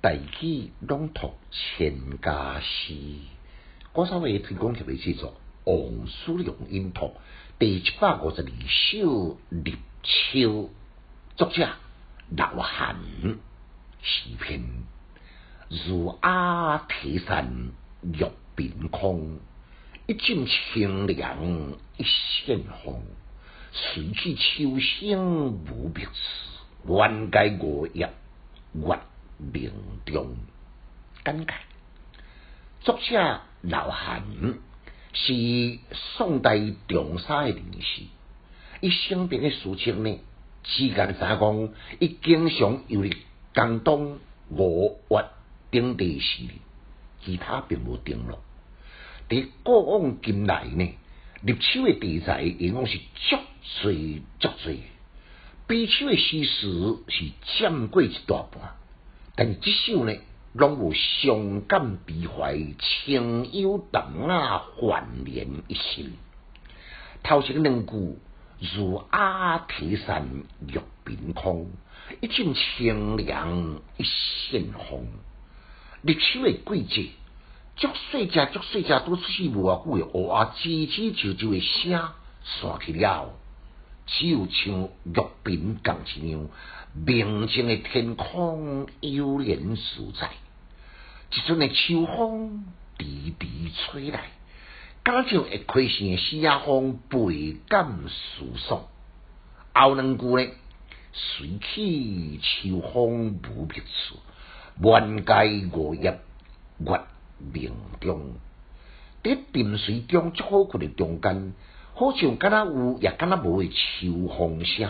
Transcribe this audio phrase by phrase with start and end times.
[0.00, 2.94] 大器朗读千家诗，
[3.94, 5.34] 我稍微推广特别制作
[5.72, 7.06] 《王叔良音图》
[7.58, 9.08] 第七百五十二首
[9.50, 9.74] 《立
[10.04, 10.38] 秋》，
[11.34, 11.68] 作者
[12.30, 12.94] 老汉
[14.00, 14.62] 诗篇。
[15.68, 19.40] 如阿提山玉屏空，
[20.06, 23.02] 一阵清凉一线风。
[23.72, 26.12] 随去秋声无别词，
[26.84, 28.08] 万界五叶
[28.74, 29.00] 月。
[29.38, 29.72] 命
[30.04, 30.36] 中
[31.22, 31.54] 感慨，
[32.80, 34.22] 作者老汉
[35.12, 36.58] 是宋代
[36.88, 38.02] 长沙的人士，
[38.80, 40.18] 伊生平的事情呢，
[40.64, 41.68] 只间三讲，
[42.00, 43.16] 伊经常游历
[43.54, 44.18] 江东
[44.50, 45.24] 五岳
[45.70, 46.42] 等地时，
[47.24, 48.40] 其他并无定落。
[49.28, 50.94] 伫过往近来呢，
[51.42, 53.36] 入秋的题材应该是足
[53.82, 53.92] 多
[54.40, 54.74] 足多，
[55.68, 57.24] 悲秋的诗词是
[57.58, 58.74] 占过一大半。
[59.40, 60.12] 但这首呢，
[60.52, 66.14] 拢有伤感悲怀、情幽淡雅、焕然一心。
[67.22, 68.18] 头前两句
[68.74, 70.26] 如阿提山
[70.66, 71.70] 玉屏空，
[72.20, 75.06] 一阵清凉一线风。
[76.02, 77.10] 立秋的季节，
[77.76, 81.92] 足细只足细只都出去无偌久的乌鸦吱吱啾啾的声
[82.42, 83.30] 散去了，
[84.08, 86.48] 只有像玉屏共一样。
[87.06, 90.30] 明净的天空悠然自在，
[91.32, 92.64] 一阵的秋风
[92.98, 94.30] 徐徐吹来，
[95.04, 98.86] 感像会开成的西雅风倍感舒爽。
[99.74, 100.50] 后两句呢，
[101.12, 104.16] 随起秋风无别处，
[104.82, 106.18] 万界五叶
[106.78, 107.00] 月
[107.52, 108.32] 明中。
[109.22, 111.52] 伫沉水中足好看的中间，
[111.98, 114.88] 好像敢若有，也敢若无诶秋风声。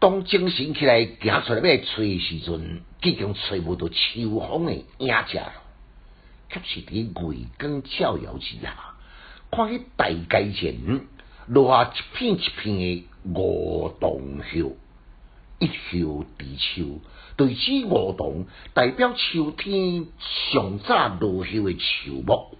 [0.00, 5.52] 当精神起来行出来要吹时阵，已经吹无到秋风的影子了。
[6.50, 8.74] 却是伫月光照耀之下，
[9.52, 11.00] 看起大街前
[11.46, 14.64] 落下一片一片的梧桐叶，
[15.60, 16.04] 一叶
[16.38, 17.00] 知秋，
[17.36, 20.06] 对此梧桐代表秋天
[20.50, 22.56] 上早落叶的树木，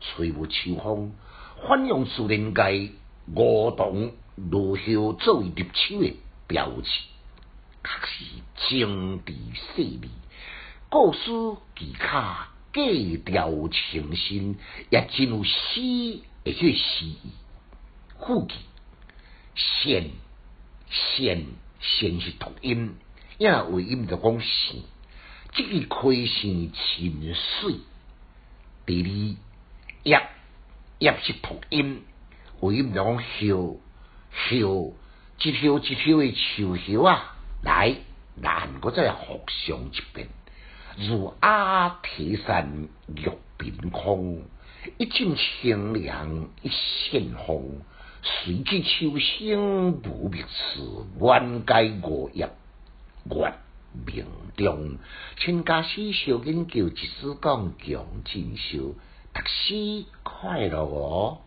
[0.00, 1.12] 吹无秋风，
[1.66, 2.92] 反用自然界
[3.34, 6.16] 梧桐落叶作为立秋的。
[6.46, 6.90] 标志，
[7.84, 8.24] 确实
[8.68, 10.08] 精致细腻，
[10.88, 11.20] 故事
[11.76, 12.82] 技巧格
[13.24, 14.56] 调清新，
[14.90, 17.18] 也真有诗，而且诗意。
[18.18, 18.54] 副句
[19.54, 20.10] 线
[20.90, 21.46] 线
[21.78, 22.96] 线是读音，
[23.38, 24.82] 也为音就讲线，
[25.54, 27.76] 即个开线清水。
[28.86, 29.36] 第
[30.04, 30.28] 二
[31.00, 32.02] 叶是读音，
[32.60, 33.80] 为音就讲休
[34.30, 34.94] 休。
[35.42, 37.96] 一条一条的树叶啊，来，
[38.36, 40.28] 难过再复上一遍。
[40.98, 44.42] 如阿提山玉屏空，
[44.98, 47.80] 一阵清凉一线风。
[48.22, 52.50] 随起秋声无别词，万界五叶
[53.24, 53.54] 月
[54.04, 54.26] 明
[54.58, 54.98] 中。
[55.38, 58.94] 请家师小研究，一丝讲强进修，
[59.40, 60.06] 私、
[60.58, 61.40] イロを